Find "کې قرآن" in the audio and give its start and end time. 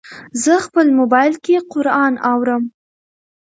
1.45-2.13